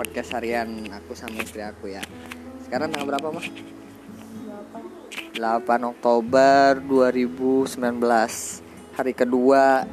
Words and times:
podcast 0.00 0.32
harian 0.32 0.88
aku 0.96 1.12
sama 1.12 1.44
istri 1.44 1.60
aku 1.60 1.92
ya. 1.92 2.00
Sekarang 2.64 2.88
tanggal 2.88 3.12
berapa 3.12 3.36
mah? 3.36 3.44
8 5.36 5.92
Oktober 5.92 6.80
2019 6.88 7.76
Hari 8.96 9.12
kedua. 9.12 9.84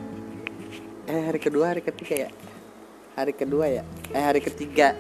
Eh 1.12 1.22
hari 1.28 1.40
kedua 1.44 1.76
hari 1.76 1.84
ketiga 1.84 2.24
ya? 2.24 2.30
Hari 3.20 3.36
kedua 3.36 3.68
ya? 3.68 3.84
Eh 4.16 4.24
hari 4.24 4.40
ketiga. 4.40 4.96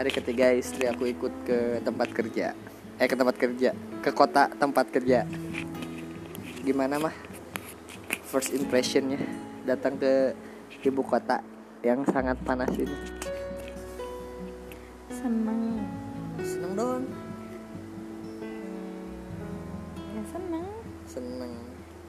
Hari 0.00 0.08
ketiga 0.08 0.48
istri 0.56 0.88
aku 0.88 1.04
ikut 1.04 1.32
ke 1.44 1.84
tempat 1.84 2.16
kerja. 2.16 2.56
Eh 2.96 3.04
ke 3.04 3.12
tempat 3.12 3.36
kerja. 3.36 3.76
Ke 4.00 4.08
kota 4.08 4.48
tempat 4.56 4.88
kerja. 4.88 5.28
Gimana 6.64 6.96
mah? 6.96 7.12
First 8.32 8.56
impressionnya? 8.56 9.20
Datang 9.68 10.00
ke 10.00 10.32
ibu 10.80 11.04
kota 11.04 11.44
yang 11.84 12.08
sangat 12.08 12.40
panas 12.40 12.72
ini 12.72 13.15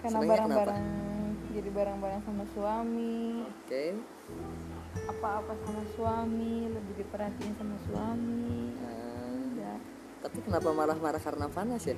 karena 0.07 0.19
barang-barang 0.23 1.07
jadi 1.57 1.73
barang-barang 1.73 2.21
sama 2.21 2.45
suami. 2.53 3.41
Oke. 3.49 3.97
Apa-apa 5.09 5.57
sama 5.65 5.81
suami 5.97 6.69
lebih 6.69 7.01
diperhatiin 7.01 7.53
sama 7.57 7.77
suami. 7.89 8.77
Ya 9.57 9.73
Tapi 10.21 10.37
kenapa 10.45 10.69
marah-marah 10.69 11.17
karena 11.17 11.49
panas 11.49 11.81
ya? 11.81 11.97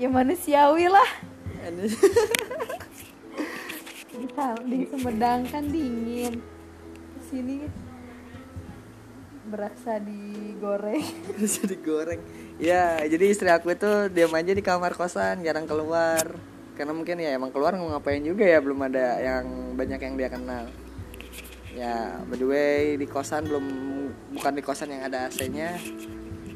ya 0.00 0.08
manusiawi 0.08 0.88
lah. 0.88 1.10
Di, 4.64 4.78
Sumedang 4.88 5.44
kan 5.52 5.68
dingin. 5.68 6.40
Di 7.12 7.22
sini 7.28 7.56
beraksa 9.52 10.00
digoreng. 10.00 11.04
Bisa 11.36 11.68
digoreng. 11.68 12.24
Ya 12.56 13.04
jadi 13.04 13.24
istri 13.28 13.52
aku 13.52 13.68
itu 13.76 14.08
diam 14.08 14.32
aja 14.32 14.56
di 14.56 14.64
kamar 14.64 14.96
kosan 14.96 15.44
jarang 15.44 15.68
keluar 15.68 16.40
karena 16.78 16.94
mungkin 16.94 17.18
ya 17.18 17.34
emang 17.34 17.50
keluar 17.50 17.74
mau 17.74 17.90
ngapain 17.90 18.22
juga 18.22 18.46
ya 18.46 18.62
belum 18.62 18.78
ada 18.86 19.18
yang 19.18 19.74
banyak 19.74 19.98
yang 19.98 20.14
dia 20.14 20.30
kenal. 20.30 20.70
Ya 21.74 22.22
by 22.22 22.38
the 22.38 22.46
way 22.46 22.94
di 22.94 23.06
kosan 23.10 23.50
belum 23.50 23.66
bukan 24.38 24.52
di 24.54 24.62
kosan 24.62 24.94
yang 24.94 25.10
ada 25.10 25.26
AC-nya 25.26 25.74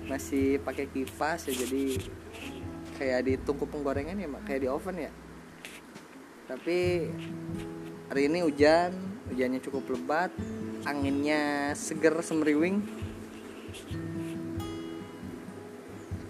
masih 0.06 0.62
pakai 0.62 0.86
kipas 0.86 1.50
ya 1.50 1.54
jadi 1.58 1.98
kayak 3.02 3.20
di 3.26 3.34
tungku 3.42 3.66
penggorengan 3.66 4.14
ya 4.14 4.30
kayak 4.46 4.62
di 4.62 4.68
oven 4.70 5.10
ya. 5.10 5.12
Tapi 6.46 7.10
hari 8.06 8.22
ini 8.30 8.46
hujan 8.46 8.94
hujannya 9.26 9.58
cukup 9.58 9.90
lebat 9.90 10.30
anginnya 10.86 11.74
seger 11.74 12.14
semeriwing. 12.22 12.78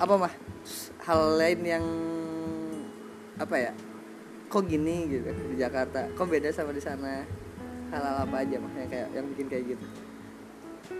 Apa 0.00 0.16
mah 0.16 0.32
hal 1.04 1.20
lain 1.36 1.60
yang 1.60 1.84
apa 3.40 3.56
ya 3.56 3.72
kok 4.52 4.68
gini 4.68 5.08
gitu 5.08 5.32
di 5.32 5.56
Jakarta 5.56 6.12
kok 6.12 6.28
beda 6.28 6.52
sama 6.52 6.76
di 6.76 6.82
sana? 6.82 7.24
Hal-hal 7.92 8.24
apa 8.24 8.36
aja 8.40 8.56
yang 8.56 8.88
kayak 8.88 9.08
yang 9.12 9.26
bikin 9.32 9.46
kayak 9.48 9.64
gitu? 9.76 9.86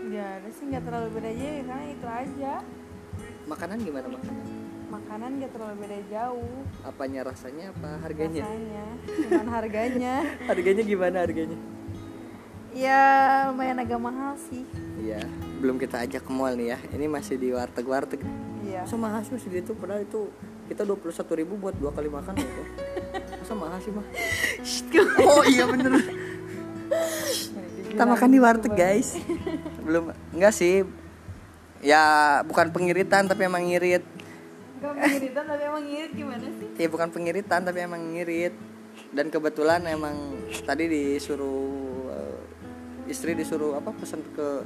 Ya 0.09 0.41
ada 0.41 0.49
sih 0.49 0.69
nggak 0.69 0.83
terlalu 0.85 1.09
beda 1.17 1.29
aja 1.29 1.45
ya, 1.45 1.63
karena 1.65 1.85
itu 1.89 2.07
aja. 2.07 2.53
Makanan 3.45 3.77
gimana 3.81 4.07
makanan 4.09 4.45
makanan 4.93 5.29
nggak 5.41 5.51
terlalu 5.53 5.75
beda 5.85 5.99
jauh. 6.09 6.57
Apanya 6.85 7.19
rasanya 7.25 7.65
apa? 7.73 7.89
Harganya? 8.01 8.43
Rasanya 8.45 8.85
cuman 9.05 9.47
harganya. 9.49 10.13
Harganya 10.49 10.83
gimana 10.85 11.17
harganya? 11.25 11.59
Ya 12.73 13.01
lumayan 13.53 13.77
agak 13.81 14.01
mahal 14.01 14.33
sih. 14.37 14.65
Iya 14.97 15.21
belum 15.61 15.77
kita 15.77 16.03
ajak 16.03 16.25
ke 16.25 16.31
mall 16.33 16.57
nih 16.57 16.73
ya. 16.73 16.77
Ini 16.89 17.05
masih 17.05 17.37
di 17.37 17.53
warteg 17.53 17.85
warteg 17.85 18.21
iya. 18.65 18.81
Masa 18.81 18.97
mahal 18.97 19.21
sih 19.21 19.37
segitu 19.37 19.77
padahal 19.77 20.03
itu 20.03 20.29
kita 20.69 20.87
dua 20.87 20.97
puluh 20.97 21.13
satu 21.15 21.35
ribu 21.35 21.59
buat 21.59 21.75
dua 21.75 21.91
kali 21.91 22.07
makan 22.07 22.33
gitu 22.39 22.63
masa 23.13 23.53
mahal 23.53 23.79
sih 23.83 23.91
mah 23.91 24.05
oh 25.19 25.43
iya 25.47 25.67
bener. 25.67 25.91
Kita 27.93 28.09
makan 28.09 28.29
di 28.33 28.39
warteg 28.41 28.73
guys. 28.73 29.13
Belum 29.85 30.09
enggak 30.33 30.53
sih. 30.57 30.81
Ya 31.85 32.41
bukan 32.41 32.73
pengiritan 32.73 33.29
tapi 33.29 33.45
emang 33.45 33.61
ngirit. 33.69 34.01
Gak 34.81 34.97
pengiritan 34.97 35.45
tapi 35.45 35.61
emang 35.61 35.83
ngirit. 35.85 36.11
Gimana 36.17 36.47
sih? 36.57 36.67
ya 36.73 36.87
bukan 36.89 37.13
pengiritan 37.13 37.61
tapi 37.61 37.85
emang 37.85 38.01
ngirit. 38.17 38.57
Dan 39.13 39.29
kebetulan 39.29 39.85
emang 39.85 40.41
tadi 40.65 40.89
disuruh 40.89 42.09
eh, 42.17 42.41
istri 43.13 43.37
disuruh 43.37 43.77
apa 43.77 43.93
pesan 43.93 44.25
ke 44.33 44.65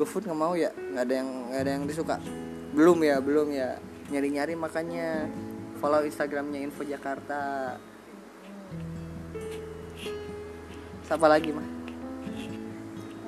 GoFood 0.00 0.32
nggak 0.32 0.40
mau 0.40 0.56
ya? 0.56 0.72
Nggak 0.72 1.04
ada 1.04 1.14
yang 1.20 1.28
nggak 1.52 1.60
ada 1.60 1.70
yang 1.76 1.84
disuka. 1.84 2.16
Belum 2.72 3.04
ya 3.04 3.20
belum 3.20 3.52
ya 3.52 3.76
nyari 4.10 4.28
nyari 4.32 4.54
makanya 4.56 5.28
follow 5.78 6.02
instagramnya 6.02 6.62
info 6.62 6.82
Jakarta. 6.82 7.74
Siapa 11.06 11.26
lagi 11.28 11.52
mah? 11.52 11.66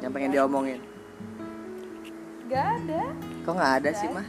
Yang 0.00 0.10
pengen 0.14 0.30
diomongin? 0.32 0.80
Gak 2.48 2.66
ada. 2.80 3.02
Kok 3.44 3.52
nggak 3.56 3.72
ada 3.82 3.90
Gak 3.90 3.98
sih 3.98 4.08
mah? 4.08 4.26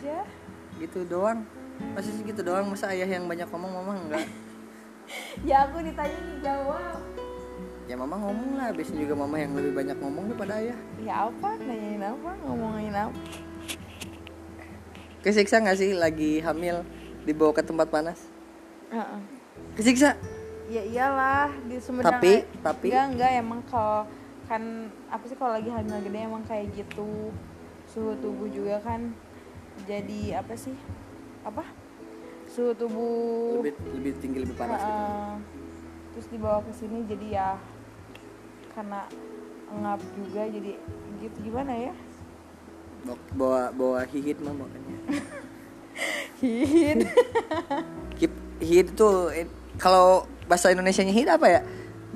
gitu 0.75 1.07
doang. 1.07 1.39
Masih 1.95 2.11
segitu 2.15 2.43
doang 2.43 2.67
masa 2.67 2.91
ayah 2.91 3.07
yang 3.07 3.27
banyak 3.27 3.47
ngomong 3.51 3.83
mama 3.83 3.99
enggak 3.99 4.23
Ya 5.49 5.67
aku 5.67 5.83
ditanya 5.83 6.15
nih 6.23 6.37
jawab. 6.39 6.99
Ya 7.85 7.95
mama 7.99 8.15
ngomong 8.17 8.57
lah. 8.57 8.73
Biasanya 8.73 9.05
juga 9.05 9.15
mama 9.19 9.35
yang 9.37 9.53
lebih 9.53 9.71
banyak 9.77 9.97
ngomong 10.01 10.31
daripada 10.31 10.57
ayah. 10.57 10.77
Ya 11.03 11.29
apa? 11.29 11.49
Nanyain 11.61 12.01
apa? 12.01 12.31
Ngomongin 12.47 12.95
apa? 12.95 13.19
Kesiksa 15.25 15.57
nggak 15.57 15.73
sih 15.75 15.97
lagi 15.97 16.37
hamil 16.37 16.85
dibawa 17.25 17.49
ke 17.49 17.65
tempat 17.65 17.89
panas? 17.89 18.29
Heeh. 18.93 19.21
kesiksa? 19.73 20.13
Ya 20.65 20.81
iyalah 20.81 21.49
di 21.65 21.81
Sumedang 21.81 22.21
Tapi- 22.21 22.45
a- 22.45 22.61
tapi- 22.61 22.89
Enggak, 22.93 23.05
enggak 23.09 23.31
emang 23.41 23.61
kalau 23.65 24.05
kan 24.45 24.61
apa 25.09 25.23
sih 25.25 25.33
kalau 25.33 25.57
lagi 25.57 25.73
hamil 25.73 25.97
gede 25.99 26.19
emang 26.21 26.45
kayak 26.45 26.69
gitu. 26.77 27.33
Suhu 27.89 28.13
tubuh 28.17 28.45
juga 28.47 28.77
kan 28.85 29.09
jadi 29.85 30.37
apa 30.37 30.53
sih? 30.53 30.77
Apa? 31.41 31.65
Suhu 32.45 32.77
tubuh 32.77 33.61
lebih 33.65 33.73
lebih 33.97 34.13
tinggi 34.21 34.37
lebih 34.45 34.53
panas 34.53 34.77
gitu. 34.77 34.93
Heeh. 34.93 35.33
terus 36.15 36.31
dibawa 36.31 36.63
ke 36.63 36.71
sini 36.71 37.03
jadi 37.03 37.27
ya 37.27 37.49
karena 38.71 39.03
ngap 39.67 39.99
juga 40.15 40.47
jadi 40.47 40.71
gitu. 41.19 41.37
Gimana 41.43 41.73
ya 41.75 41.93
Bawa- 43.37 43.71
bawa 43.71 44.01
hihit 44.09 44.41
mah 44.41 44.53
makanya. 44.53 44.97
Hit 46.41 47.07
Hip, 48.19 48.33
hihit 48.59 48.87
tuh 48.95 49.31
eh, 49.31 49.47
kalau 49.79 50.27
bahasa 50.47 50.71
Indonesia 50.71 51.03
nya 51.03 51.13
hihit 51.15 51.29
apa 51.31 51.47
ya? 51.47 51.61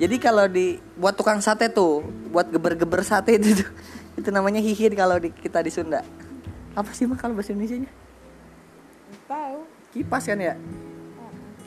Jadi 0.00 0.16
kalau 0.16 0.48
di 0.48 0.80
buat 0.96 1.12
tukang 1.16 1.44
sate 1.44 1.68
tuh 1.72 2.04
buat 2.32 2.48
geber-geber 2.48 3.04
sate 3.04 3.36
itu 3.36 3.64
tuh, 3.64 3.70
itu 4.20 4.28
namanya 4.32 4.60
hihit 4.60 4.92
kalau 4.96 5.20
di, 5.20 5.32
kita 5.32 5.60
di 5.60 5.72
Sunda. 5.72 6.04
Apa 6.72 6.92
sih 6.92 7.04
mah 7.04 7.16
kalau 7.20 7.36
bahasa 7.36 7.52
Indonesia 7.52 7.84
nya 7.84 7.90
tahu 9.30 9.62
kipas 9.94 10.24
kan 10.26 10.38
ya? 10.40 10.54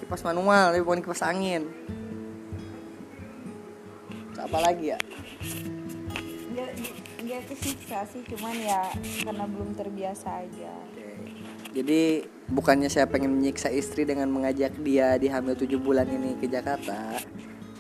Kipas 0.04 0.22
manual 0.28 0.76
tapi 0.76 0.82
bukan 0.84 1.00
kipas 1.00 1.24
angin. 1.24 1.70
Apa 4.36 4.60
lagi 4.60 4.92
ya 4.92 5.00
dia 7.34 7.42
itu 7.42 7.74
sih 8.14 8.22
cuman 8.30 8.54
ya 8.62 8.94
karena 9.26 9.50
belum 9.50 9.74
terbiasa 9.74 10.46
aja. 10.46 10.74
Jadi 11.74 12.30
bukannya 12.54 12.86
saya 12.94 13.10
pengen 13.10 13.34
menyiksa 13.34 13.74
istri 13.74 14.06
dengan 14.06 14.30
mengajak 14.30 14.78
dia 14.86 15.18
di 15.18 15.34
hamil 15.34 15.58
7 15.58 15.74
bulan 15.82 16.06
ini 16.06 16.38
ke 16.38 16.46
Jakarta 16.46 17.18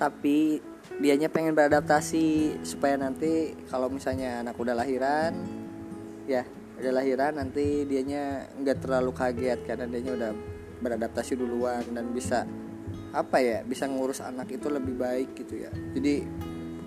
tapi 0.02 0.58
dianya 0.98 1.30
pengen 1.30 1.54
beradaptasi 1.54 2.58
supaya 2.66 2.98
nanti 2.98 3.54
kalau 3.70 3.94
misalnya 3.94 4.42
anak 4.42 4.58
udah 4.58 4.74
lahiran 4.74 5.38
ya 6.26 6.42
udah 6.82 6.90
lahiran 6.90 7.38
nanti 7.38 7.86
dianya 7.86 8.50
nggak 8.58 8.82
terlalu 8.82 9.14
kaget 9.14 9.62
karena 9.70 9.86
dianya 9.86 10.18
udah 10.18 10.32
beradaptasi 10.82 11.38
duluan 11.38 11.86
dan 11.94 12.10
bisa 12.10 12.50
apa 13.14 13.38
ya 13.38 13.62
bisa 13.62 13.86
ngurus 13.86 14.26
anak 14.26 14.50
itu 14.50 14.66
lebih 14.74 14.98
baik 14.98 15.38
gitu 15.38 15.62
ya. 15.62 15.70
Jadi 15.94 16.26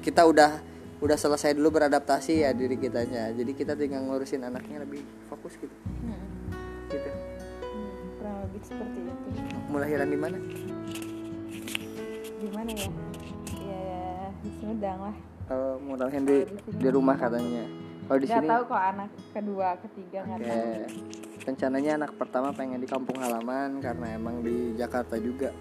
kita 0.02 0.26
udah 0.26 0.75
udah 0.96 1.16
selesai 1.16 1.52
dulu 1.52 1.76
beradaptasi 1.76 2.44
ya 2.46 2.50
diri 2.56 2.80
kitanya. 2.80 3.28
Jadi 3.32 3.52
kita 3.52 3.76
tinggal 3.76 4.04
ngurusin 4.08 4.44
anaknya 4.44 4.84
lebih 4.84 5.04
fokus 5.28 5.56
gitu. 5.60 5.72
Hmm. 6.02 6.24
gitu. 6.88 7.10
Hmm, 7.60 7.92
kurang 8.16 8.36
lebih 8.48 8.60
seperti 8.64 8.98
itu. 9.04 9.28
Mau 9.68 9.78
lahiran 9.82 10.08
di 10.08 10.18
mana? 10.18 10.38
Gimana 12.40 12.70
ya? 12.72 12.88
Ya 13.60 13.94
di 14.40 14.50
Sumedang 14.56 15.00
lah. 15.12 15.16
Kalau 15.46 15.70
mau 15.84 15.94
lahiran 16.00 16.24
di 16.24 16.38
di 16.80 16.88
rumah 16.88 17.16
katanya. 17.20 17.64
Kalau 18.06 18.18
di 18.22 18.26
nggak 18.30 18.38
sini? 18.38 18.48
tahu 18.48 18.62
kok 18.70 18.82
anak 18.94 19.10
kedua 19.34 19.68
ketiga 19.82 20.18
nggak 20.24 20.38
oke. 20.38 20.48
tahu. 20.48 20.70
Rencananya 21.46 21.92
anak 22.02 22.12
pertama 22.18 22.48
pengen 22.50 22.82
di 22.82 22.88
kampung 22.90 23.18
halaman 23.22 23.78
karena 23.78 24.06
emang 24.18 24.42
di 24.42 24.74
Jakarta 24.74 25.14
juga 25.18 25.54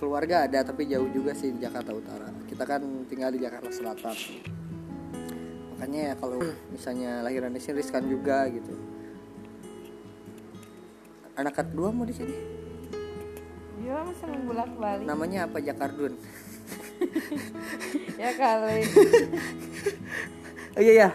keluarga 0.00 0.48
ada 0.48 0.64
tapi 0.64 0.88
jauh 0.88 1.12
juga 1.12 1.36
sih 1.36 1.52
di 1.52 1.60
Jakarta 1.60 1.92
Utara. 1.92 2.32
Kita 2.48 2.64
kan 2.64 2.80
tinggal 3.04 3.28
di 3.36 3.44
Jakarta 3.44 3.68
Selatan. 3.68 4.16
Makanya 5.76 6.00
ya 6.00 6.14
kalau 6.16 6.40
misalnya 6.72 7.20
lahiran 7.20 7.52
di 7.52 7.60
sini 7.60 7.84
riskan 7.84 8.08
juga 8.08 8.48
gitu. 8.48 8.72
Anak 11.36 11.60
kedua 11.60 11.92
mau 11.92 12.08
di 12.08 12.16
sini? 12.16 12.32
Dia 13.80 14.00
masih 14.00 14.26
membulak 14.28 14.72
balik 14.80 15.04
namanya 15.04 15.44
apa 15.44 15.60
Jakardun? 15.60 16.16
Ya 18.20 18.36
kali. 18.36 18.84
Oh 20.76 20.82
iya 20.84 20.92
ya 20.92 21.10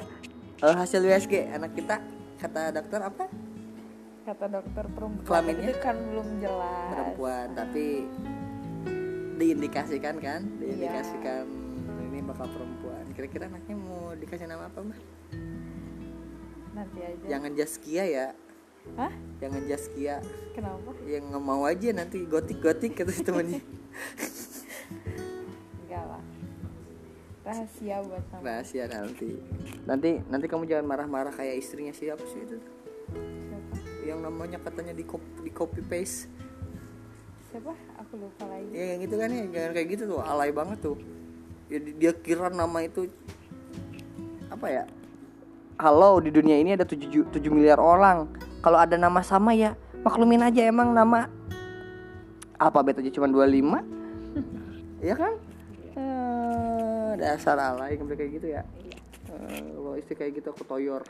Eh, 0.58 0.74
hasil 0.74 1.06
USG 1.06 1.46
anak 1.54 1.78
kita 1.78 2.02
kata 2.42 2.74
dokter 2.74 2.98
apa? 3.06 3.30
Kata 4.26 4.46
dokter 4.50 4.86
perempuan 4.90 5.22
Kelaminnya? 5.22 5.70
itu 5.70 5.78
kan 5.78 5.94
belum 5.94 6.28
jelas. 6.42 6.90
Perempuan 6.90 7.48
tapi 7.54 8.10
diindikasikan 9.36 10.16
kan? 10.24 10.42
Diindikasikan 10.60 11.46
ini 12.10 12.20
bakal 12.24 12.48
perempuan. 12.50 13.06
Kira-kira 13.14 13.52
anaknya 13.52 13.76
mau 13.76 14.16
dikasih 14.16 14.48
nama 14.48 14.68
apa 14.72 14.80
mah 14.82 15.00
nanti 16.76 17.00
aja. 17.00 17.26
Jangan 17.32 17.52
Jaskia 17.56 18.04
ya? 18.04 18.28
Hah? 19.00 19.14
Jangan 19.40 19.62
Jaskia 19.66 20.16
kenapa? 20.52 20.92
Yang 21.08 21.24
nggak 21.32 21.44
mau 21.44 21.64
aja 21.64 21.90
nanti 21.96 22.22
gotik 22.28 22.60
gotik 22.60 23.00
kata 23.00 23.16
temennya 23.24 23.64
enggak 25.82 26.04
lah. 26.06 26.24
Rahasia 27.46 27.96
buat 28.02 28.24
sama 28.30 28.44
rahasia 28.44 28.86
nanti. 28.90 29.38
Nanti 29.86 30.10
nanti 30.28 30.46
kamu 30.50 30.66
jangan 30.66 30.86
marah-marah 30.86 31.34
kayak 31.34 31.62
istrinya. 31.62 31.94
Siapa 31.94 32.22
sih 32.26 32.42
itu? 32.42 32.58
Siapa? 33.14 33.76
Yang 34.06 34.20
namanya 34.22 34.58
katanya 34.62 34.94
di 34.94 35.06
copy, 35.06 35.46
di 35.46 35.52
copy 35.54 35.82
paste 35.86 36.30
siapa? 37.56 37.72
Aku 38.04 38.14
lupa 38.20 38.44
lagi. 38.52 38.68
Ya 38.76 38.84
yang 38.92 39.00
gitu 39.08 39.16
kan 39.16 39.30
ya 39.32 39.44
jangan 39.48 39.72
kayak 39.72 39.88
gitu 39.96 40.04
tuh 40.12 40.20
alay 40.20 40.52
banget 40.52 40.78
tuh. 40.84 41.00
Ya, 41.72 41.80
di- 41.80 41.96
dia 41.96 42.12
kira 42.12 42.52
nama 42.52 42.84
itu 42.84 43.08
apa 44.52 44.68
ya? 44.68 44.84
Halo 45.80 46.20
di 46.20 46.36
dunia 46.36 46.60
ini 46.60 46.76
ada 46.76 46.84
7, 46.84 47.08
ju- 47.08 47.30
7 47.32 47.48
miliar 47.48 47.80
orang. 47.80 48.28
Kalau 48.60 48.76
ada 48.76 49.00
nama 49.00 49.24
sama 49.24 49.56
ya 49.56 49.80
maklumin 50.04 50.44
aja 50.44 50.68
emang 50.68 50.92
nama. 50.92 51.32
Apa 52.60 52.84
aja 52.84 53.12
cuma 53.16 53.32
25 53.32 53.80
ya 55.00 55.16
kan? 55.16 55.34
Eh, 55.96 57.10
dasar 57.24 57.56
alay 57.56 57.96
kayak 57.96 58.32
gitu 58.36 58.48
ya. 58.52 58.68
Eh, 59.32 59.64
kalau 59.72 59.96
istri 59.96 60.16
kayak 60.20 60.44
gitu 60.44 60.52
aku 60.52 60.68
toyor. 60.68 61.08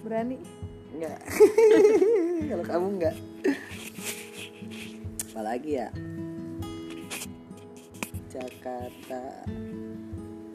Berani? 0.00 0.40
Enggak. 0.96 1.20
Kalau 2.48 2.64
kamu 2.64 2.86
enggak. 2.96 3.16
Apalagi 5.36 5.76
ya? 5.76 5.92
Jakarta. 8.32 9.20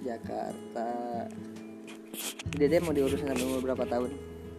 Jakarta. 0.01 0.89
Si 2.18 2.56
Dede 2.57 2.81
mau 2.81 2.89
diurusin 2.89 3.30
sampai 3.30 3.45
umur 3.45 3.62
berapa 3.62 3.86
tahun? 3.86 4.10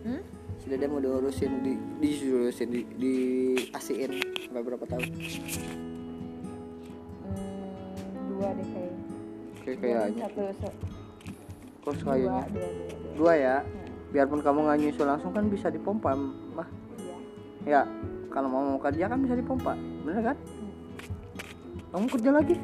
hmm? 0.06 0.22
Si 0.62 0.66
Dede 0.70 0.86
mau 0.86 1.02
diurusin 1.02 1.66
di 1.66 1.74
diurusin 1.98 2.70
di, 2.70 2.80
di 2.94 3.14
asiin 3.74 4.14
sampai 4.46 4.62
berapa 4.62 4.86
tahun? 4.86 5.10
Hmm, 7.26 8.30
dua 8.30 8.48
deh 8.54 8.62
kayaknya 8.62 9.02
Kayak 9.66 9.78
kayaknya. 9.82 10.22
satu 10.22 10.42
Terus 11.82 11.98
dua, 11.98 12.14
kayaknya. 12.14 12.30
dua, 12.46 12.46
dua, 12.46 12.68
dua. 12.70 13.12
Dua 13.18 13.32
ya. 13.34 13.56
Nah, 13.58 13.90
Biarpun 14.14 14.38
kamu 14.38 14.58
nggak 14.70 14.78
nyusul 14.78 15.06
langsung 15.10 15.34
kan 15.34 15.50
bisa 15.50 15.66
dipompa, 15.66 16.14
mah. 16.54 16.68
iya. 17.02 17.16
Ya, 17.66 17.82
kalau 18.30 18.46
mau 18.46 18.62
mau 18.62 18.78
kerja 18.78 19.08
kan 19.08 19.18
bisa 19.18 19.32
dipompa, 19.34 19.72
bener 20.02 20.22
kan? 20.24 20.36
Kamu 21.90 22.06
kerja 22.08 22.30
lagi? 22.32 22.56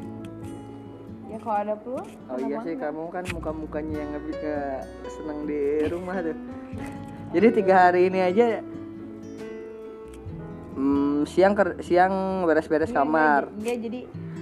ya 1.29 1.37
kalau 1.37 1.57
ada 1.61 1.77
peluang 1.77 2.09
Oh 2.25 2.37
iya 2.41 2.57
sih 2.59 2.73
enggak? 2.73 2.89
kamu 2.89 3.03
kan 3.13 3.23
muka-mukanya 3.29 4.01
yang 4.01 4.11
lebih 4.11 4.33
ke 4.33 4.55
seneng 5.07 5.45
di 5.45 5.61
rumah 5.85 6.17
tuh. 6.19 6.33
Jadi 7.29 7.47
tiga 7.53 7.75
hari 7.85 8.09
ini 8.09 8.19
aja 8.19 8.65
hmm, 10.73 11.29
siang 11.29 11.53
ker- 11.53 11.77
siang 11.79 12.13
beres-beres 12.43 12.89
Enggak, 12.89 13.05
kamar. 13.05 13.41
enggak, 13.45 13.53
enggak, 13.53 13.77
jadi 13.77 13.99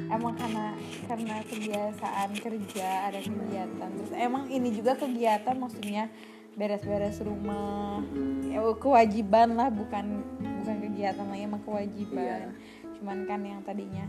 emang 0.07 0.33
karena 0.39 0.65
karena 1.03 1.35
kebiasaan 1.43 2.29
kerja 2.39 2.87
ada 3.03 3.19
kegiatan 3.19 3.89
terus 3.91 4.11
emang 4.15 4.43
ini 4.47 4.69
juga 4.71 4.95
kegiatan 4.95 5.55
maksudnya 5.59 6.07
beres-beres 6.55 7.19
rumah 7.19 7.99
Hmm, 8.07 8.47
ya, 8.47 8.63
kewajiban 8.73 9.59
lah 9.59 9.67
bukan 9.67 10.23
bukan 10.63 10.75
kegiatan 10.81 11.25
lagi 11.27 11.43
emang 11.43 11.59
Iya. 11.59 12.55
Cuman 12.97 13.17
kan 13.29 13.41
yang 13.45 13.61
tadinya 13.61 14.05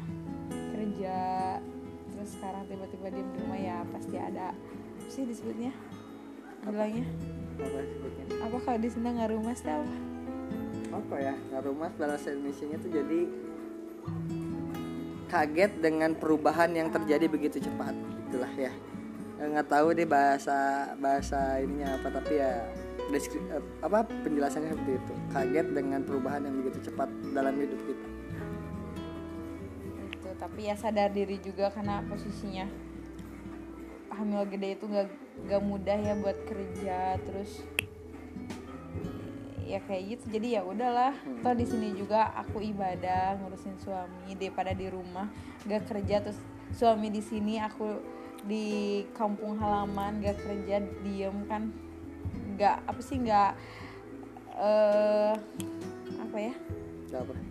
kerja 0.72 1.18
terus 2.14 2.30
sekarang 2.34 2.64
tiba-tiba 2.66 3.06
diem 3.12 3.28
di 3.30 3.38
rumah 3.44 3.60
ya 3.60 3.76
pasti 3.92 4.16
ada 4.16 4.52
apa 4.52 5.08
sih 5.08 5.24
disebutnya 5.24 5.72
bilangnya 6.66 7.06
apa 7.58 7.78
sebutnya? 7.84 8.24
apa 8.44 8.56
kalau 8.62 8.78
di 8.78 8.88
sini 8.90 9.08
nggak 9.14 9.30
rumah 9.32 9.54
sih 9.56 9.70
apa 9.70 9.96
Apa 10.88 11.20
ya? 11.20 11.36
Nggak 11.52 11.62
rumah 11.68 11.88
bahasa 12.00 12.32
Indonesia 12.32 12.64
tuh 12.80 12.90
jadi 12.90 13.20
kaget 15.28 15.72
dengan 15.84 16.16
perubahan 16.16 16.72
yang 16.72 16.88
terjadi 16.88 17.28
begitu 17.28 17.60
cepat. 17.60 17.92
Itulah 18.28 18.52
ya. 18.56 18.72
Nggak 19.38 19.68
tahu 19.68 19.94
deh 19.94 20.08
bahasa 20.08 20.90
bahasa 20.98 21.60
ininya 21.62 21.94
apa 22.00 22.08
tapi 22.08 22.40
ya 22.40 22.66
deskri- 23.12 23.46
eh, 23.52 23.62
apa 23.84 24.02
penjelasannya 24.04 24.74
seperti 24.74 24.92
itu. 24.96 25.14
Kaget 25.30 25.66
dengan 25.76 26.00
perubahan 26.02 26.42
yang 26.48 26.56
begitu 26.64 26.90
cepat 26.90 27.08
dalam 27.36 27.54
hidup 27.54 27.80
kita. 27.84 27.97
Tapi 30.38 30.70
ya 30.70 30.78
sadar 30.78 31.10
diri 31.10 31.42
juga 31.42 31.68
karena 31.74 31.98
posisinya 32.06 32.70
hamil 34.14 34.46
gede 34.50 34.78
itu 34.78 34.86
gak, 34.90 35.10
gak 35.46 35.62
mudah 35.62 35.98
ya 35.98 36.14
buat 36.18 36.38
kerja 36.46 37.18
terus 37.22 37.62
ya 39.68 39.78
kayak 39.84 40.16
gitu. 40.16 40.24
Jadi 40.38 40.56
ya 40.56 40.64
udahlah 40.64 41.12
toh 41.44 41.54
di 41.54 41.66
sini 41.68 41.92
juga 41.92 42.32
aku 42.32 42.64
ibadah 42.64 43.36
ngurusin 43.36 43.76
suami 43.76 44.32
daripada 44.34 44.72
di 44.72 44.88
rumah 44.88 45.28
gak 45.68 45.86
kerja. 45.86 46.24
Terus 46.24 46.40
suami 46.72 47.12
di 47.12 47.20
sini 47.20 47.60
aku 47.60 48.00
di 48.48 49.02
kampung 49.12 49.60
halaman 49.60 50.24
gak 50.24 50.40
kerja 50.40 50.80
diem 51.04 51.44
kan. 51.46 51.70
Gak 52.56 52.82
apa 52.88 53.00
sih 53.04 53.20
gak 53.22 53.54
eh 54.58 55.34
apa 56.18 56.36
ya? 56.40 56.54
Gak 57.12 57.22
apa? 57.28 57.47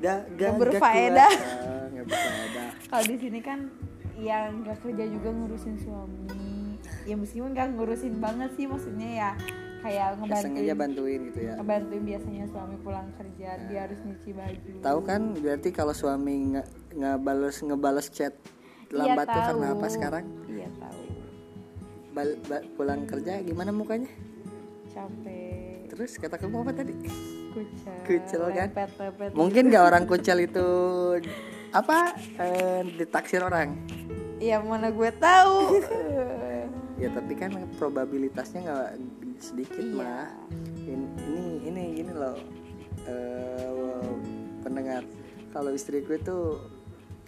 Gak, 0.00 0.20
gak, 0.36 0.52
berfaedah. 0.58 1.32
Ah, 1.32 1.86
kalau 2.90 3.04
di 3.06 3.16
sini 3.16 3.40
kan 3.40 3.70
yang 4.14 4.62
nggak 4.62 4.78
kerja 4.84 5.04
juga 5.10 5.28
ngurusin 5.32 5.76
suami 5.80 6.78
ya 7.02 7.16
meskipun 7.16 7.50
nggak 7.50 7.74
ngurusin 7.74 8.14
banget 8.22 8.50
sih 8.54 8.68
maksudnya 8.68 9.10
ya 9.10 9.30
kayak 9.82 10.16
ngebantuin 10.16 10.72
bantuin 10.72 11.20
gitu 11.28 11.40
ya. 11.44 11.52
ngebantuin 11.58 12.02
biasanya 12.06 12.44
suami 12.48 12.76
pulang 12.80 13.08
kerja 13.16 13.48
dia 13.68 13.80
harus 13.84 13.98
nyuci 14.00 14.30
baju 14.32 14.72
Tahu 14.80 14.98
kan 15.02 15.20
berarti 15.34 15.68
kalau 15.70 15.92
suami 15.92 16.54
nggak 16.54 16.66
nggak 16.94 17.16
balas 17.20 17.56
ngebales 17.60 18.08
chat 18.08 18.32
Iya, 18.86 19.10
lambat 19.10 19.26
tuh 19.26 19.34
tahu. 19.34 19.48
karena 19.50 19.66
apa 19.74 19.86
sekarang? 19.90 20.24
iya 20.46 20.68
tahu 20.78 21.02
Bal- 22.14 22.40
ba- 22.46 22.66
pulang 22.78 23.02
kerja 23.04 23.42
gimana 23.42 23.74
mukanya? 23.74 24.08
capek 24.88 25.90
Terus 25.90 26.16
kata 26.16 26.38
kamu 26.38 26.62
apa 26.62 26.72
tadi? 26.72 26.94
Kucel 27.54 27.94
Kucel 28.02 28.42
kan? 28.50 28.68
lepet 28.68 28.90
lepet 28.98 29.30
Mungkin 29.32 29.70
gak 29.70 29.84
orang 29.84 30.04
kucel 30.04 30.38
itu 30.40 30.68
apa 31.70 32.12
eh, 32.36 32.82
ditaksir 32.92 33.40
orang? 33.40 33.78
ya 34.36 34.58
mana 34.58 34.90
gue 34.90 35.10
tahu 35.14 35.78
Ya 36.94 37.10
tapi 37.10 37.34
kan 37.34 37.50
probabilitasnya 37.74 38.60
nggak 38.62 38.88
sedikit 39.38 39.82
Iya. 39.82 39.98
mah. 39.98 40.30
Ini 40.78 41.06
ini 41.66 41.84
ini 41.98 42.12
loh 42.12 42.38
eh, 43.04 44.10
pendengar. 44.60 45.02
Kalau 45.50 45.70
istriku 45.70 46.14
itu 46.14 46.38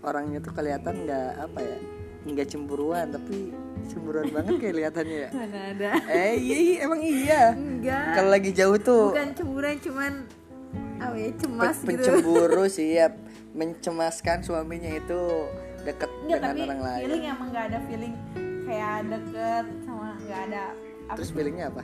orangnya 0.00 0.38
tuh 0.38 0.54
kelihatan 0.54 1.02
nggak 1.02 1.30
apa 1.40 1.59
ya 1.59 1.78
nggak 2.26 2.47
cemburuan 2.47 3.11
tapi 3.11 3.50
cemburuan 3.87 4.28
banget 4.28 4.55
kelihatannya 4.61 5.19
ya. 5.19 5.31
mana 5.31 5.59
ada 5.69 5.90
Eh 6.07 6.35
iya, 6.37 6.57
iya 6.59 6.75
emang 6.83 7.00
iya. 7.00 7.43
enggak 7.52 8.05
Kalau 8.12 8.31
lagi 8.31 8.50
jauh 8.50 8.76
tuh 8.76 9.05
bukan 9.11 9.28
cemburuan 9.33 9.76
cuman 9.78 10.12
apa 10.97 11.14
ya 11.14 11.31
cemas 11.35 11.76
pe- 11.78 11.93
gitu 11.93 12.02
pencemburu 12.02 12.64
sih 12.76 12.88
ya 12.95 13.07
mencemaskan 13.52 14.40
suaminya 14.40 14.90
itu 14.90 15.21
deket 15.83 16.11
Enggak, 16.19 16.38
dengan 16.38 16.50
tapi 16.50 16.61
orang 16.62 16.81
lain. 16.83 17.05
feeling 17.05 17.25
emang 17.26 17.49
nggak 17.49 17.64
ada 17.66 17.78
feeling 17.85 18.14
kayak 18.62 18.97
deket 19.07 19.64
sama 19.83 20.09
nggak 20.21 20.40
ada 20.47 20.64
Terus 21.09 21.31
feelingnya 21.31 21.71
apa? 21.71 21.83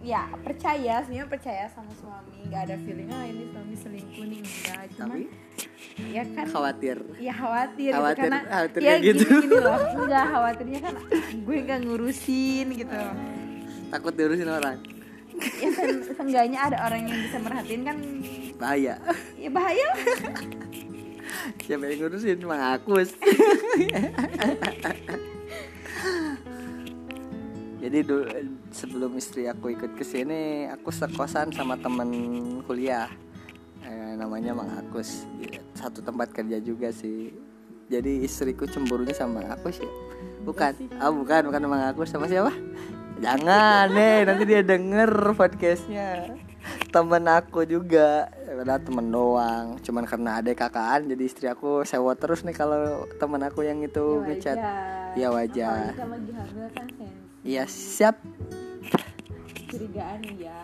Ya 0.00 0.22
percaya 0.38 1.00
sebenarnya 1.00 1.26
percaya 1.26 1.64
sama 1.66 1.90
suami 1.92 2.46
nggak 2.46 2.60
ada 2.62 2.74
feeling 2.78 3.08
ah 3.08 3.22
ini 3.22 3.42
suami 3.48 3.74
selingkuh 3.74 4.24
nih 4.24 4.38
enggak 4.40 4.82
cuman 4.92 5.10
Tapi 5.10 5.24
ya 6.08 6.22
kan 6.26 6.44
khawatir. 6.46 6.96
ya 7.16 7.32
khawatir, 7.32 7.90
Khawatir- 7.90 8.16
gitu 8.16 8.26
karena 8.26 8.38
khawatir 8.46 8.80
ya 8.80 8.94
gitu. 8.98 9.22
gini, 9.22 9.42
gini 9.42 9.56
loh 9.60 9.78
enggak 10.00 10.24
khawatirnya 10.26 10.80
kan 10.80 10.94
gue 11.36 11.56
nggak 11.60 11.78
ngurusin 11.82 12.66
gitu 12.74 12.96
Takut 13.88 14.12
diurusin 14.14 14.48
orang. 14.48 14.76
ya 15.56 15.70
kan 15.70 15.88
seenggaknya 16.00 16.58
ada 16.62 16.76
orang 16.82 16.98
yang 17.02 17.14
bisa 17.18 17.36
merhatiin 17.38 17.82
kan 17.82 17.96
Bahaya. 18.54 18.94
ya 19.34 19.48
bahaya. 19.48 19.88
Siapa 21.62 21.86
yang 21.86 21.98
ngurusin? 21.98 22.38
Mang 22.42 22.74
Akus. 22.74 23.14
jadi 27.80 28.04
dulu 28.04 28.28
sebelum 28.68 29.16
istri 29.16 29.48
aku 29.48 29.72
ikut 29.72 29.96
ke 29.96 30.04
sini 30.04 30.68
aku 30.68 30.92
sekosan 30.92 31.48
sama 31.56 31.80
temen 31.80 32.12
kuliah. 32.68 33.08
Eh, 33.80 34.12
namanya 34.20 34.52
Mang 34.52 34.68
Agus. 34.76 35.24
Satu 35.72 36.04
tempat 36.04 36.28
kerja 36.36 36.60
juga 36.60 36.92
sih. 36.92 37.32
Jadi 37.88 38.20
istriku 38.22 38.68
cemburunya 38.68 39.16
sama 39.16 39.40
aku 39.48 39.72
sih. 39.72 39.88
Bukan. 40.44 40.92
Ah 41.00 41.08
bukan 41.08 41.48
bukan 41.48 41.62
Mang 41.64 41.88
Agus. 41.88 42.12
Sama 42.12 42.28
siapa? 42.28 42.52
Jangan 43.24 43.88
nih 43.96 44.28
nanti 44.28 44.44
dia 44.44 44.60
denger 44.60 45.32
podcastnya. 45.32 46.36
Temen 46.92 47.24
aku 47.32 47.64
juga. 47.64 48.28
Padahal 48.44 48.84
temen 48.84 49.06
doang. 49.08 49.66
Cuman 49.80 50.04
karena 50.04 50.44
ada 50.44 50.52
kakaan 50.52 51.08
jadi 51.08 51.22
istri 51.24 51.48
aku 51.48 51.88
sewa 51.88 52.12
terus 52.12 52.44
nih 52.44 52.52
kalau 52.52 53.08
temen 53.16 53.40
aku 53.40 53.64
yang 53.64 53.80
itu 53.80 54.20
ngechat. 54.28 54.60
ya 55.18 55.32
wajar. 55.32 55.96
Apalagi 55.96 55.98
kalau 55.98 56.14
lagi 56.14 56.32
hamil 56.38 56.68
kan 56.70 56.86
sensi 56.94 57.19
iya 57.42 57.64
siap. 57.64 58.20
Curigaan 59.70 60.20
ya. 60.36 60.56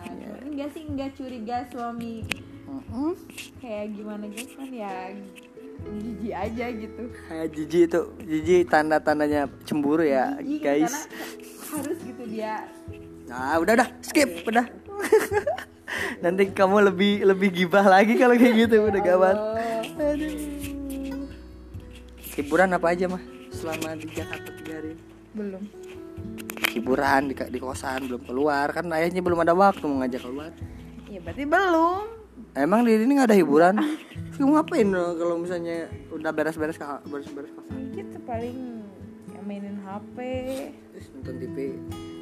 Enggak 0.43 0.69
sih 0.73 0.83
enggak 0.85 1.11
curiga 1.15 1.63
suami 1.71 2.25
Mm-mm. 2.67 3.15
kayak 3.63 3.95
gimana 3.95 4.27
gitu 4.27 4.59
kan 4.59 4.69
ya 4.69 5.15
jijik 5.77 6.33
aja 6.33 6.65
gitu. 6.73 7.03
Ah, 7.31 7.45
Jiji 7.47 7.79
itu 7.87 8.01
Jiji 8.25 8.55
tanda-tandanya 8.67 9.47
cemburu 9.63 10.03
ya 10.03 10.35
Jijik 10.41 10.61
kan, 10.65 10.75
guys. 10.75 10.95
harus 11.71 11.97
gitu 12.01 12.23
dia. 12.27 12.65
Nah 13.29 13.55
udah 13.61 13.73
udah. 13.77 13.89
Skip 14.03 14.43
udah. 14.43 14.65
Nanti 16.23 16.49
kamu 16.51 16.91
lebih 16.91 17.23
lebih 17.23 17.49
gibah 17.53 17.85
lagi 17.87 18.17
kalau 18.19 18.35
kayak 18.35 18.67
gitu 18.67 18.75
udah 18.89 19.01
gawat. 19.01 19.37
Hiburan 22.35 22.75
apa 22.75 22.87
aja 22.91 23.05
mah? 23.07 23.21
Selama 23.53 23.95
di 23.95 24.09
Jakarta 24.11 24.49
tiga 24.59 24.73
hari. 24.81 24.93
Belum 25.31 25.86
Hiburan 26.77 27.21
di, 27.25 27.35
di 27.35 27.59
kosan 27.59 28.05
belum 28.05 28.21
keluar 28.23 28.69
kan 28.69 28.85
ayahnya 28.89 29.19
belum 29.19 29.39
ada 29.39 29.51
waktu 29.51 29.83
mau 29.83 29.99
ngajak 29.99 30.21
keluar 30.21 30.51
ya 31.05 31.19
berarti 31.19 31.43
belum 31.43 32.03
Emang 32.53 32.81
di 32.81 32.93
sini 32.95 33.11
nggak 33.13 33.29
ada 33.29 33.37
hiburan? 33.37 33.75
Kamu 34.31 34.49
ngapain 34.51 34.85
loh 34.87 35.13
kalau 35.13 35.37
misalnya 35.37 35.85
udah 36.09 36.29
beres-beres 36.31 36.77
beres-beres 37.03 37.49
kosan? 37.51 37.89
gitu 37.91 38.17
paling 38.23 38.81
ya 39.27 39.41
mainin 39.41 39.77
HP 39.77 40.17
Terus 40.91 41.05
nonton 41.11 41.35
TV. 41.39 41.57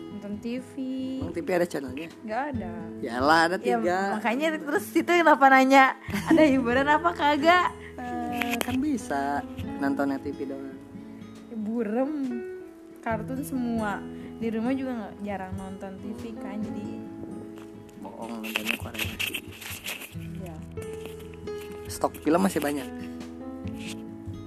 nonton 0.10 0.34
TV 0.40 0.72
Emang 1.20 1.34
TV 1.34 1.48
ada 1.54 1.66
channelnya? 1.66 2.08
nggak 2.22 2.42
ada 2.50 2.72
Yalah 3.02 3.40
ada 3.46 3.58
ya 3.58 3.76
tiga. 3.78 4.00
makanya 4.14 4.48
terus 4.58 4.86
itu 4.90 5.12
kenapa 5.14 5.46
nanya 5.48 5.86
ada 6.26 6.44
hiburan 6.44 6.88
apa 6.90 7.10
kagak 7.12 7.68
Eh, 7.98 8.56
kan 8.58 8.76
bisa 8.76 9.40
nontonnya 9.78 10.16
TV 10.18 10.44
doang. 10.46 10.76
ya, 11.46 11.56
burem 11.58 12.12
kartun 13.00 13.40
semua 13.42 14.00
di 14.46 14.54
rumah 14.54 14.78
juga 14.78 14.92
nggak 14.94 15.14
jarang 15.26 15.54
nonton 15.58 15.92
TV 16.06 16.38
kan 16.38 16.62
jadi 16.62 16.86
Bohong 17.98 18.46
nontonnya 18.46 18.78
Korea. 18.78 19.10
ya 20.46 20.56
Stok 21.90 22.22
film 22.22 22.46
masih 22.46 22.62
banyak. 22.62 22.86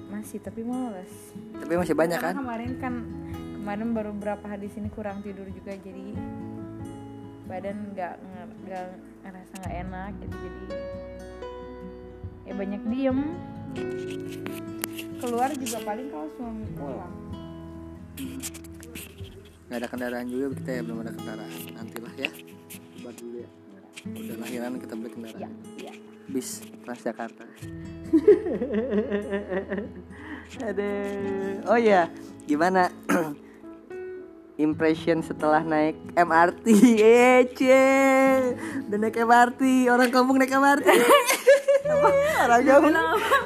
masih 0.07 0.39
tapi 0.39 0.63
males 0.63 1.35
Tapi 1.59 1.75
masih 1.75 1.99
banyak 1.99 2.15
kan? 2.23 2.39
Kemarin 2.39 2.73
kan 2.79 2.95
kemarin 3.59 3.91
baru 3.91 4.15
berapa 4.15 4.47
hari 4.47 4.71
di 4.71 4.79
sini 4.79 4.87
kurang 4.87 5.19
tidur 5.27 5.51
juga 5.51 5.75
jadi 5.75 6.15
badan 7.51 7.91
nggak 7.91 8.15
nggak 8.23 8.87
ngerasa 9.27 9.53
nggak 9.67 9.75
enak 9.83 10.11
gitu 10.23 10.37
jadi 10.39 10.67
ya 12.47 12.53
banyak 12.55 12.83
diem 12.87 13.21
keluar 15.19 15.51
juga 15.59 15.79
paling 15.83 16.07
kalau 16.07 16.29
suami 16.39 16.67
pulang 16.79 17.15
Gak 19.69 19.85
ada 19.85 19.89
kendaraan 19.93 20.27
juga 20.33 20.57
kita 20.57 20.71
ya 20.77 20.81
belum 20.81 20.99
ada 21.05 21.13
kendaraan. 21.13 21.53
Nantilah 21.77 22.15
ya. 22.17 22.31
Buat 23.05 23.17
dulu 23.21 23.37
ya. 23.45 23.49
Udah 24.09 24.37
lahiran 24.41 24.81
kita 24.81 24.97
beli 24.97 25.11
kendaraan. 25.13 25.53
ya 25.77 25.93
ya 25.93 25.95
Bis 26.29 26.61
Transjakarta. 26.85 27.45
Aduh. 30.69 31.69
Oh 31.69 31.77
iya, 31.77 32.09
gimana? 32.49 32.89
Impression 34.59 35.23
setelah 35.23 35.63
naik 35.63 35.95
MRT, 36.19 36.67
Ece, 37.39 37.87
udah 38.91 38.99
naik 38.99 39.15
MRT, 39.15 39.87
orang 39.87 40.11
kampung 40.11 40.35
naik 40.35 40.51
MRT, 40.51 40.83
orang 42.43 42.63
kampung 42.67 42.95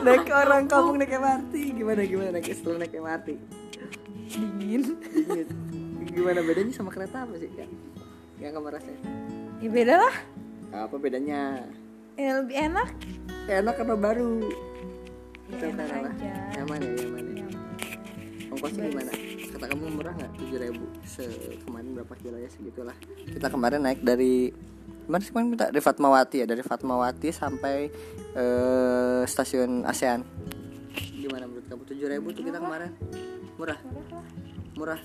naik 0.09 0.25
orang 0.33 0.65
kampung 0.65 0.97
naik 0.97 1.13
MRT, 1.13 1.53
gimana 1.77 2.01
gimana 2.09 2.29
naik 2.33 2.49
setelah 2.57 2.81
naik 2.81 2.97
MRT? 2.97 3.29
Dingin. 4.33 4.83
Gimana 6.13 6.41
bedanya 6.41 6.73
sama 6.73 6.91
kereta 6.91 7.25
apa 7.25 7.35
sih? 7.37 7.49
Kak? 7.51 7.69
Yang 8.39 8.53
kamu 8.53 8.69
rasain? 8.71 8.99
ya 9.63 9.71
beda 9.71 9.95
lah 9.95 10.15
Apa 10.75 10.97
bedanya? 10.99 11.63
ya 12.13 12.43
lebih 12.43 12.57
enak 12.59 12.89
Enak 13.47 13.77
atau 13.79 13.97
baru? 13.97 14.43
ya 14.43 15.55
Itu 15.55 15.65
enak 15.69 15.87
kan 15.87 15.97
apa? 15.97 16.09
aja 16.11 16.33
Nyaman 16.53 16.79
ya, 16.81 16.91
nyaman 16.99 17.25
ya. 17.33 17.47
Ongkosnya 18.51 18.85
gimana? 18.87 19.13
Kata 19.49 19.65
kamu 19.69 19.85
murah 19.91 20.13
nggak? 20.13 20.33
Tujuh 20.37 20.59
ribu. 20.59 20.85
Se 21.03 21.25
kemarin 21.63 21.89
berapa 21.95 22.15
kilo 22.19 22.37
ya 22.37 22.49
segitulah. 22.49 22.97
Kita 23.25 23.49
kemarin 23.49 23.81
naik 23.81 24.01
dari 24.03 24.51
mana 25.03 25.19
sih 25.19 25.31
kemarin 25.31 25.55
kita 25.55 25.67
dari 25.71 25.83
Fatmawati 25.83 26.37
ya 26.39 26.47
dari 26.47 26.63
Fatmawati 26.63 27.29
sampai 27.31 27.77
eh, 28.35 29.23
stasiun 29.25 29.85
ASEAN. 29.85 30.21
Gimana 31.15 31.47
menurut 31.47 31.65
kamu? 31.65 31.83
Tujuh 31.87 32.07
ribu 32.09 32.29
tuh 32.31 32.43
kita 32.43 32.59
kemarin 32.59 32.91
murah, 33.57 33.79
Murah. 34.75 35.01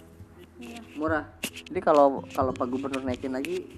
Murah. 0.98 1.24
Jadi 1.42 1.80
kalau 1.80 2.26
kalau 2.34 2.52
Pak 2.52 2.68
Gubernur 2.68 3.06
naikin 3.06 3.32
lagi 3.32 3.70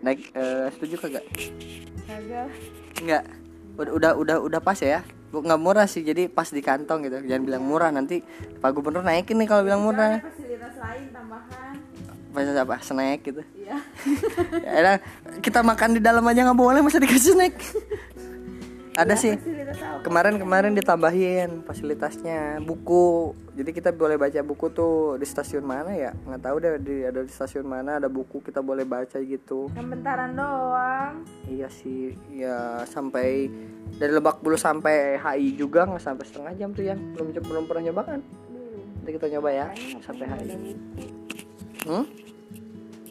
naik 0.00 0.32
eh, 0.32 0.70
setuju 0.78 0.94
kagak? 1.02 1.26
kagak. 2.06 2.48
Enggak. 3.02 3.24
Udah 3.76 3.92
udah 3.92 4.12
udah 4.16 4.36
udah 4.40 4.60
pas 4.62 4.78
ya. 4.78 5.02
Bu- 5.30 5.46
nggak 5.46 5.62
murah 5.62 5.86
sih 5.86 6.02
jadi 6.02 6.26
pas 6.26 6.50
di 6.50 6.58
kantong 6.58 7.06
gitu 7.06 7.22
jangan 7.22 7.42
bilang 7.46 7.62
murah 7.62 7.94
nanti 7.94 8.18
pak 8.58 8.74
gubernur 8.74 9.06
naikin 9.06 9.38
nih 9.38 9.46
kalau 9.46 9.62
bilang 9.62 9.78
murah 9.78 10.18
ada 10.18 10.26
fasilitas 10.26 10.74
lain 10.74 11.06
tambahan 11.14 11.74
apa 12.34 12.76
snack 12.82 13.22
gitu 13.22 13.42
iya 13.54 13.78
ya, 14.90 14.98
kita 15.38 15.62
makan 15.62 15.94
di 15.98 16.00
dalam 16.02 16.26
aja 16.26 16.50
nggak 16.50 16.58
boleh 16.58 16.82
masa 16.82 16.98
dikasih 16.98 17.38
snack 17.38 17.54
ada 19.06 19.14
sih 19.14 19.38
fasilitas 19.70 20.02
apa 20.02 20.02
kemarin 20.02 20.34
kemarin 20.38 20.72
ditambahin 20.74 21.50
fasilitasnya 21.62 22.58
buku. 22.62 23.34
Jadi 23.54 23.70
kita 23.76 23.90
boleh 23.92 24.16
baca 24.16 24.40
buku 24.42 24.66
tuh 24.72 25.14
di 25.20 25.26
stasiun 25.26 25.62
mana 25.62 25.94
ya? 25.94 26.10
Nggak 26.26 26.42
tahu 26.42 26.56
deh 26.58 26.70
di 26.80 26.96
ada 27.06 27.20
di 27.22 27.30
stasiun 27.30 27.66
mana 27.68 28.02
ada 28.02 28.08
buku 28.10 28.42
kita 28.42 28.64
boleh 28.64 28.82
baca 28.82 29.20
gitu. 29.20 29.70
Yang 29.76 29.88
bentaran 29.94 30.34
doang. 30.34 31.22
Iya 31.46 31.68
sih 31.70 32.16
ya 32.34 32.82
sampai 32.88 33.46
dari 34.00 34.12
Lebak 34.14 34.42
Bulus 34.42 34.64
sampai 34.64 35.18
HI 35.18 35.54
juga 35.54 35.86
nggak 35.86 36.02
sampai 36.02 36.24
setengah 36.26 36.52
jam 36.58 36.70
tuh 36.74 36.84
yang 36.86 36.98
belum 37.14 37.36
belum 37.38 37.64
pernah 37.70 37.82
nyoba 37.90 38.02
kan? 38.16 38.20
Nanti 39.00 39.10
kita 39.14 39.26
nyoba 39.38 39.48
ya 39.54 39.66
sampai 40.02 40.24
HI 40.26 40.74
hmm? 41.80 42.04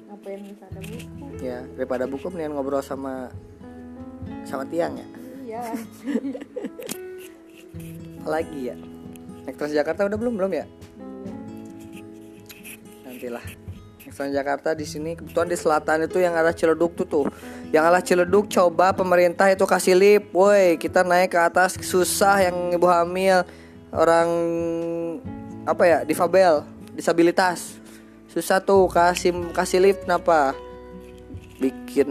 ngapain 0.10 0.40
bisa 0.46 0.66
ada 0.68 0.82
buku? 0.82 1.26
Ya 1.40 1.60
daripada 1.78 2.04
buku 2.10 2.26
mendingan 2.34 2.58
ngobrol 2.58 2.84
sama 2.84 3.30
sama 4.46 4.66
tiang 4.66 4.98
ya 4.98 5.19
iya. 5.50 5.64
Apalagi 8.22 8.60
ya? 8.70 8.76
Naik 9.50 9.58
Transjakarta 9.58 10.06
udah 10.06 10.20
belum 10.20 10.34
belum 10.38 10.52
ya? 10.54 10.66
Nantilah. 13.08 13.46
Naik 14.06 14.14
Transjakarta 14.14 14.78
di 14.78 14.86
sini 14.86 15.18
kebetulan 15.18 15.50
di 15.50 15.58
selatan 15.58 16.06
itu 16.06 16.22
yang 16.22 16.38
arah 16.38 16.54
Ciledug 16.54 16.94
tuh 16.94 17.08
tuh. 17.10 17.26
Yang 17.74 17.84
arah 17.90 18.04
Ciledug 18.06 18.46
coba 18.52 18.94
pemerintah 18.94 19.50
itu 19.50 19.66
kasih 19.66 19.98
lift. 19.98 20.30
Woi 20.36 20.78
kita 20.78 21.02
naik 21.02 21.34
ke 21.34 21.40
atas 21.42 21.82
susah 21.82 22.46
yang 22.46 22.70
ibu 22.70 22.86
hamil. 22.86 23.42
Orang 23.90 24.30
apa 25.66 25.84
ya 25.90 25.98
difabel 26.06 26.62
disabilitas. 26.94 27.82
Susah 28.30 28.62
tuh 28.62 28.86
kasih 28.86 29.34
kasih 29.58 29.82
lift 29.82 30.06
kenapa? 30.06 30.54
Bikin 31.58 32.10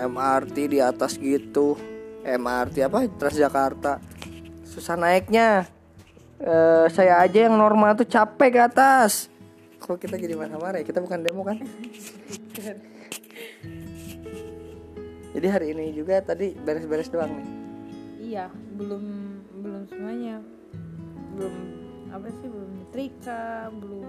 MRT 0.00 0.56
di 0.72 0.80
atas 0.80 1.20
gitu 1.20 1.89
MRT 2.24 2.76
apa 2.84 3.08
Transjakarta. 3.08 4.00
Susah 4.64 4.96
naiknya. 4.96 5.66
Eh, 6.40 6.86
saya 6.88 7.20
aja 7.20 7.48
yang 7.48 7.56
normal 7.56 7.96
tuh 7.96 8.08
capek 8.08 8.48
ke 8.56 8.60
atas. 8.64 9.28
Kok 9.80 10.00
kita 10.00 10.16
jadi 10.16 10.36
marah-marah 10.36 10.80
ya? 10.80 10.86
Kita 10.88 11.04
bukan 11.04 11.20
demo 11.20 11.44
kan? 11.44 11.60
Jadi 15.30 15.46
hari 15.46 15.72
ini 15.76 15.94
juga 15.94 16.20
tadi 16.24 16.52
beres-beres 16.58 17.12
doang 17.12 17.30
nih? 17.30 17.48
Iya 18.20 18.46
belum 18.76 19.04
belum 19.62 19.82
semuanya. 19.88 20.42
Belum 21.36 21.54
apa 22.10 22.28
sih 22.40 22.48
belum 22.48 22.70
nyetrika 22.82 23.70
belum. 23.78 24.08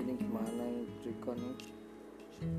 Ini 0.00 0.12
gimana 0.16 0.62
ya 0.64 0.82
trikon 1.04 1.38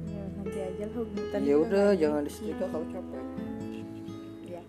ya 0.09 0.23
nanti 0.41 0.57
aja 0.57 0.85
lah 0.89 1.39
ya 1.45 1.55
udah 1.61 1.87
jangan 1.93 2.21
disetrika 2.25 2.65
kalau 2.73 2.85
capek 2.89 3.23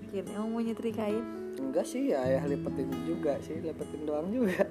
yakin 0.08 0.24
emang 0.32 0.48
mau 0.56 0.64
nyetrikain 0.64 1.20
enggak 1.60 1.84
sih 1.84 2.16
ya 2.16 2.24
ayah 2.24 2.48
lipetin 2.48 2.88
juga 3.04 3.36
sih 3.44 3.60
lipetin 3.60 4.08
doang 4.08 4.32
juga. 4.32 4.64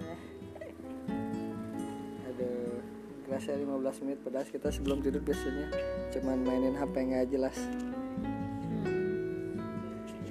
Aduh 2.25 2.81
kerasa 3.29 3.53
15 3.53 4.01
menit 4.01 4.17
padahal 4.25 4.49
kita 4.49 4.73
sebelum 4.73 5.05
tidur 5.05 5.21
biasanya 5.21 5.69
cuman 6.15 6.41
mainin 6.41 6.73
HP 6.73 6.95
nggak 7.13 7.29
jelas. 7.29 7.53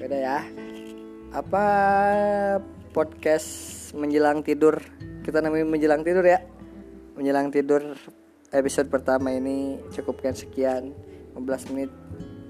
Yaudah 0.02 0.20
ya. 0.20 0.40
Apa 1.30 1.64
podcast 2.90 3.92
menjelang 3.94 4.42
tidur? 4.42 4.82
Kita 5.22 5.38
namanya 5.38 5.70
menjelang 5.70 6.02
tidur 6.02 6.26
ya. 6.26 6.42
Menjelang 7.14 7.54
tidur 7.54 7.94
episode 8.50 8.90
pertama 8.90 9.30
ini 9.30 9.78
cukupkan 9.94 10.34
sekian 10.34 10.90
15 11.38 11.70
menit 11.70 11.94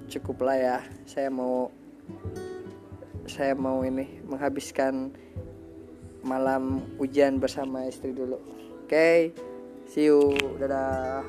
cukup 0.08 0.46
lah 0.46 0.56
ya. 0.56 0.76
Saya 1.04 1.28
mau 1.28 1.68
saya 3.36 3.52
mau 3.52 3.84
ini 3.84 4.24
menghabiskan 4.24 5.12
malam 6.24 6.80
hujan 6.96 7.36
bersama 7.36 7.84
istri 7.84 8.16
dulu. 8.16 8.40
Oke 8.80 8.88
okay, 8.88 9.18
see 9.84 10.08
you. 10.08 10.32
Dadah 10.56 11.20